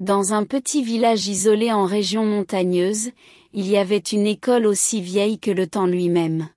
Dans 0.00 0.32
un 0.32 0.44
petit 0.44 0.82
village 0.82 1.28
isolé 1.28 1.72
en 1.72 1.84
région 1.84 2.26
montagneuse, 2.26 3.12
il 3.52 3.68
y 3.68 3.76
avait 3.76 3.98
une 3.98 4.26
école 4.26 4.66
aussi 4.66 5.00
vieille 5.00 5.38
que 5.38 5.52
le 5.52 5.68
temps 5.68 5.86
lui-même. 5.86 6.48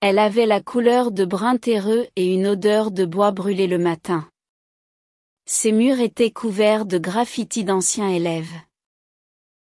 Elle 0.00 0.18
avait 0.18 0.46
la 0.46 0.60
couleur 0.60 1.12
de 1.12 1.24
brun 1.24 1.56
terreux 1.56 2.08
et 2.16 2.34
une 2.34 2.48
odeur 2.48 2.90
de 2.90 3.04
bois 3.04 3.30
brûlé 3.30 3.68
le 3.68 3.78
matin. 3.78 4.28
Ses 5.46 5.70
murs 5.70 6.00
étaient 6.00 6.32
couverts 6.32 6.84
de 6.84 6.98
graffitis 6.98 7.62
d'anciens 7.62 8.08
élèves. 8.08 8.52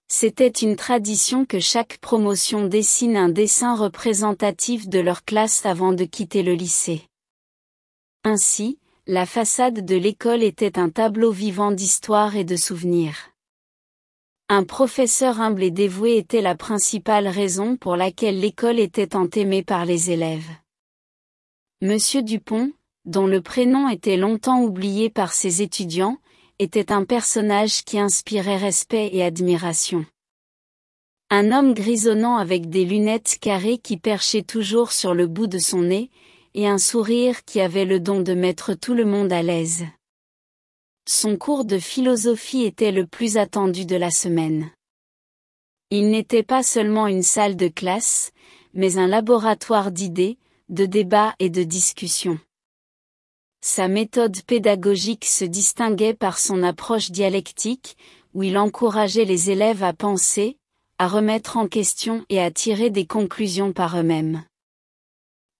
C'était 0.07 0.47
une 0.47 0.75
tradition 0.75 1.45
que 1.45 1.59
chaque 1.59 1.97
promotion 1.97 2.67
dessine 2.67 3.17
un 3.17 3.29
dessin 3.29 3.75
représentatif 3.75 4.87
de 4.87 4.99
leur 4.99 5.25
classe 5.25 5.65
avant 5.65 5.91
de 5.91 6.03
quitter 6.03 6.43
le 6.43 6.53
lycée. 6.53 7.01
Ainsi, 8.23 8.77
la 9.05 9.25
façade 9.25 9.85
de 9.85 9.95
l'école 9.97 10.43
était 10.43 10.79
un 10.79 10.89
tableau 10.89 11.31
vivant 11.31 11.71
d'histoire 11.71 12.37
et 12.37 12.45
de 12.45 12.55
souvenirs. 12.55 13.31
Un 14.47 14.63
professeur 14.63 15.41
humble 15.41 15.63
et 15.63 15.71
dévoué 15.71 16.15
était 16.15 16.41
la 16.41 16.55
principale 16.55 17.27
raison 17.27 17.75
pour 17.75 17.97
laquelle 17.97 18.39
l'école 18.39 18.79
était 18.79 19.07
tant 19.07 19.27
aimée 19.35 19.61
par 19.61 19.83
les 19.83 20.11
élèves. 20.11 20.49
Monsieur 21.81 22.21
Dupont, 22.21 22.71
dont 23.03 23.27
le 23.27 23.41
prénom 23.41 23.89
était 23.89 24.15
longtemps 24.15 24.61
oublié 24.61 25.09
par 25.09 25.33
ses 25.33 25.61
étudiants, 25.61 26.17
était 26.59 26.93
un 26.93 27.03
personnage 27.03 27.83
qui 27.83 27.99
inspirait 27.99 28.55
respect 28.55 29.09
et 29.11 29.21
admiration. 29.21 30.05
Un 31.29 31.51
homme 31.51 31.73
grisonnant 31.73 32.37
avec 32.37 32.69
des 32.69 32.85
lunettes 32.85 33.37
carrées 33.41 33.79
qui 33.79 33.97
perchaient 33.97 34.43
toujours 34.43 34.93
sur 34.93 35.13
le 35.13 35.27
bout 35.27 35.47
de 35.47 35.57
son 35.57 35.81
nez, 35.81 36.09
et 36.53 36.67
un 36.67 36.77
sourire 36.77 37.43
qui 37.45 37.61
avait 37.61 37.85
le 37.85 37.99
don 37.99 38.21
de 38.21 38.33
mettre 38.33 38.73
tout 38.73 38.93
le 38.93 39.05
monde 39.05 39.33
à 39.33 39.41
l'aise. 39.41 39.85
Son 41.07 41.35
cours 41.37 41.65
de 41.65 41.79
philosophie 41.79 42.63
était 42.63 42.91
le 42.91 43.05
plus 43.05 43.37
attendu 43.37 43.85
de 43.85 43.95
la 43.95 44.11
semaine. 44.11 44.71
Il 45.89 46.09
n'était 46.09 46.43
pas 46.43 46.63
seulement 46.63 47.07
une 47.07 47.23
salle 47.23 47.55
de 47.55 47.67
classe, 47.67 48.31
mais 48.73 48.97
un 48.97 49.07
laboratoire 49.07 49.91
d'idées, 49.91 50.37
de 50.69 50.85
débats 50.85 51.35
et 51.39 51.49
de 51.49 51.63
discussions. 51.63 52.39
Sa 53.61 53.87
méthode 53.87 54.41
pédagogique 54.43 55.25
se 55.25 55.45
distinguait 55.45 56.13
par 56.13 56.39
son 56.39 56.63
approche 56.63 57.11
dialectique, 57.11 57.97
où 58.33 58.43
il 58.43 58.57
encourageait 58.57 59.25
les 59.25 59.51
élèves 59.51 59.83
à 59.83 59.93
penser, 59.93 60.57
à 60.97 61.07
remettre 61.07 61.57
en 61.57 61.67
question 61.67 62.25
et 62.29 62.41
à 62.41 62.51
tirer 62.51 62.89
des 62.89 63.05
conclusions 63.05 63.71
par 63.73 63.97
eux-mêmes. 63.97 64.43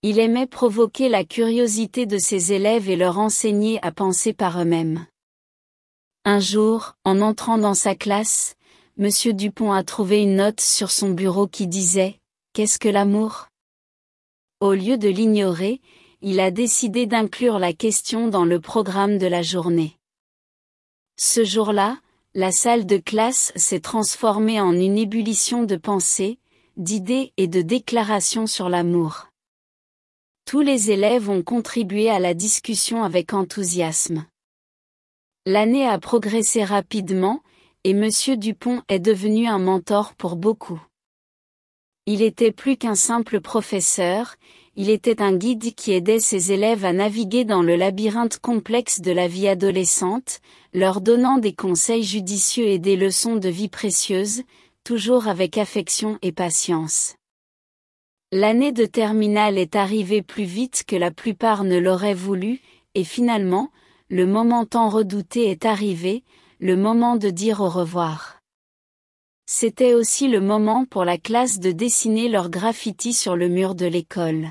Il 0.06 0.20
aimait 0.20 0.48
provoquer 0.48 1.08
la 1.08 1.23
curiosité 1.23 2.06
de 2.06 2.18
ses 2.18 2.52
élèves 2.52 2.90
et 2.90 2.98
leur 2.98 3.20
enseigner 3.20 3.80
à 3.84 3.94
penser 3.94 4.34
par 4.34 4.62
eux-mêmes. 4.62 5.06
Un 6.26 6.42
jour, 6.42 6.95
en 7.06 7.22
entrant 7.22 7.58
dans 7.58 7.73
sa 7.73 7.95
classe, 7.95 8.56
M. 9.00 9.10
Dupont 9.32 9.72
a 9.72 9.82
trouvé 9.86 10.22
une 10.22 10.36
note 10.36 10.60
sur 10.60 10.92
son 10.92 11.12
bureau 11.12 11.48
qui 11.48 11.68
disait 11.68 12.20
Qu'est-ce 12.52 12.80
que 12.80 12.90
l'amour? 12.90 13.48
Au 14.60 14.73
lieu 14.73 14.98
de 14.98 15.08
l'ignorer, 15.08 15.80
il 16.22 16.42
a 16.42 16.52
décidé 16.52 17.06
d'inclure 17.06 17.58
la 17.58 17.72
question 17.72 18.28
dans 18.28 18.44
le 18.44 18.60
programme 18.60 19.17
de 19.17 19.28
la 19.28 19.42
journée. 19.42 19.98
Ce 21.17 21.45
jour-là, 21.45 21.98
la 22.34 22.52
salle 22.52 22.86
de 22.86 22.98
classe 22.98 23.54
s'est 23.56 23.80
transformée 23.80 24.60
en 24.60 24.73
une 24.73 24.98
ébullition 24.98 25.64
de 25.64 25.78
pensées, 25.78 26.40
d'idées 26.76 27.32
et 27.38 27.48
de 27.48 27.62
déclarations 27.62 28.48
sur 28.48 28.67
l'amour. 28.67 29.28
Tous 30.45 30.61
les 30.61 30.91
élèves 30.91 31.30
ont 31.30 31.41
contribué 31.41 32.09
à 32.09 32.19
la 32.19 32.33
discussion 32.33 33.03
avec 33.03 33.33
enthousiasme. 33.33 34.25
L'année 35.45 35.88
a 35.88 35.97
progressé 35.99 36.63
rapidement, 36.63 37.41
et 37.83 37.91
M. 37.91 38.09
Dupont 38.38 38.81
est 38.88 38.99
devenu 38.99 39.47
un 39.47 39.59
mentor 39.59 40.14
pour 40.14 40.36
beaucoup. 40.36 40.81
Il 42.05 42.21
était 42.21 42.52
plus 42.52 42.77
qu'un 42.77 42.95
simple 42.95 43.41
professeur, 43.41 44.36
il 44.75 44.89
était 44.89 45.21
un 45.21 45.36
guide 45.36 45.73
qui 45.76 45.92
aidait 45.92 46.20
ses 46.20 46.52
élèves 46.52 46.83
à 46.83 46.93
naviguer 46.93 47.45
dans 47.45 47.61
le 47.61 47.76
labyrinthe 47.76 48.39
complexe 48.39 49.02
de 49.02 49.11
la 49.11 49.27
vie 49.27 49.48
adolescente, 49.48 50.39
leur 50.73 50.99
donnant 50.99 51.37
des 51.37 51.53
conseils 51.53 52.03
judicieux 52.03 52.67
et 52.67 52.80
des 52.80 52.95
leçons 52.95 53.37
de 53.37 53.49
vie 53.49 53.70
précieuses, 53.70 54.43
toujours 54.83 55.27
avec 55.27 55.58
affection 55.58 56.20
et 56.21 56.32
patience. 56.32 57.15
L'année 58.36 58.71
de 58.71 58.88
terminale 58.88 59.60
est 59.60 59.76
arrivée 59.76 60.23
plus 60.23 60.45
vite 60.45 60.86
que 60.88 60.95
la 60.95 61.11
plupart 61.11 61.64
ne 61.64 61.77
l'auraient 61.77 62.16
voulu, 62.16 62.61
et 62.95 63.04
finalement, 63.04 63.70
le 64.10 64.26
moment 64.26 64.66
tant 64.66 64.89
redouté 64.89 65.52
est 65.52 65.66
arrivé, 65.66 66.23
le 66.60 66.76
moment 66.76 67.16
de 67.16 67.30
dire 67.30 67.61
au 67.61 67.70
revoir. 67.70 68.39
C'était 69.45 69.94
aussi 69.94 70.30
le 70.30 70.42
moment 70.42 70.86
pour 70.86 71.05
la 71.05 71.20
classe 71.20 71.60
de 71.60 71.71
dessiner 71.71 72.27
leur 72.27 72.49
graffiti 72.49 73.14
sur 73.14 73.36
le 73.36 73.49
mur 73.49 73.76
de 73.76 73.86
l'école. 73.86 74.48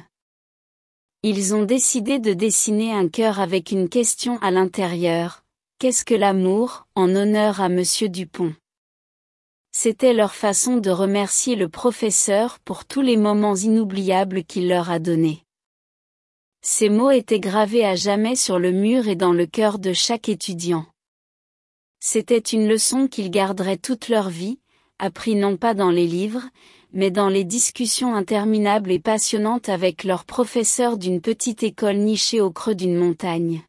Ils 1.24 1.52
ont 1.52 1.64
décidé 1.64 2.20
de 2.20 2.34
dessiner 2.34 2.92
un 2.92 3.08
cœur 3.08 3.40
avec 3.40 3.72
une 3.72 3.88
question 3.88 4.38
à 4.42 4.52
l'intérieur. 4.52 5.42
Qu'est-ce 5.80 6.04
que 6.04 6.14
l'amour, 6.14 6.86
en 6.94 7.16
honneur 7.16 7.60
à 7.60 7.68
Monsieur 7.68 8.08
Dupont? 8.08 8.54
C'était 9.74 10.12
leur 10.12 10.34
façon 10.34 10.76
de 10.76 10.90
remercier 10.90 11.56
le 11.56 11.68
professeur 11.68 12.58
pour 12.60 12.84
tous 12.84 13.00
les 13.00 13.16
moments 13.16 13.56
inoubliables 13.56 14.44
qu'il 14.44 14.68
leur 14.68 14.90
a 14.90 14.98
donnés. 14.98 15.44
Ces 16.60 16.90
mots 16.90 17.10
étaient 17.10 17.40
gravés 17.40 17.84
à 17.84 17.96
jamais 17.96 18.36
sur 18.36 18.58
le 18.58 18.70
mur 18.70 19.08
et 19.08 19.16
dans 19.16 19.32
le 19.32 19.46
cœur 19.46 19.78
de 19.78 19.92
chaque 19.92 20.28
étudiant. 20.28 20.86
C'était 21.98 22.38
une 22.38 22.68
leçon 22.68 23.08
qu'ils 23.08 23.30
garderaient 23.30 23.78
toute 23.78 24.08
leur 24.08 24.28
vie, 24.28 24.60
appris 24.98 25.34
non 25.34 25.56
pas 25.56 25.74
dans 25.74 25.90
les 25.90 26.06
livres, 26.06 26.44
mais 26.92 27.10
dans 27.10 27.28
les 27.28 27.44
discussions 27.44 28.14
interminables 28.14 28.92
et 28.92 29.00
passionnantes 29.00 29.68
avec 29.68 30.04
leurs 30.04 30.24
professeurs 30.24 30.98
d'une 30.98 31.20
petite 31.20 31.62
école 31.62 31.96
nichée 31.96 32.40
au 32.40 32.52
creux 32.52 32.74
d'une 32.74 32.96
montagne. 32.96 33.62